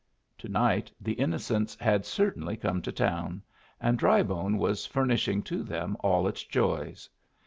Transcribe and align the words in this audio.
To 0.39 0.49
night 0.49 0.91
the 0.99 1.13
innocents 1.13 1.75
had 1.79 2.07
certainly 2.07 2.57
come 2.57 2.81
to 2.81 2.91
town, 2.91 3.43
and 3.79 3.99
Drybone 3.99 4.57
was 4.57 4.87
furnishing 4.87 5.43
to 5.43 5.61
them 5.61 5.95
all 5.99 6.27
its 6.27 6.43
joys. 6.43 7.07